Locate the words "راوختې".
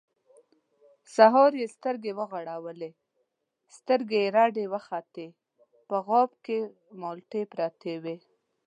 4.73-5.27